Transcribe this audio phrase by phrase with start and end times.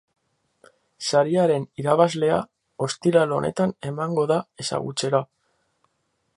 [1.09, 2.39] Sariaren irabazlea
[2.87, 5.25] ostiral honetan emango da ezagutzera.